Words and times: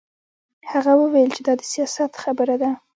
هغه 0.71 0.91
وویل 1.01 1.29
چې 1.35 1.41
دا 1.47 1.53
د 1.59 1.61
سیاست 1.71 2.11
خبره 2.23 2.55
ده 2.61 2.69